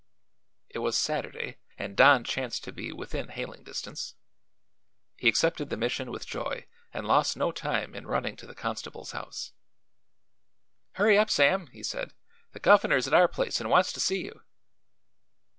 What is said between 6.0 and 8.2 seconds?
with joy and lost no time in